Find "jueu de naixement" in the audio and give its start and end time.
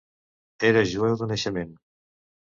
0.91-1.77